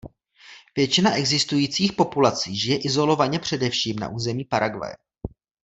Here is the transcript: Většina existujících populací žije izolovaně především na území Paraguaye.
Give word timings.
Většina 0.75 1.15
existujících 1.15 1.93
populací 1.93 2.59
žije 2.59 2.77
izolovaně 2.81 3.39
především 3.39 3.95
na 3.99 4.09
území 4.09 4.45
Paraguaye. 4.45 4.95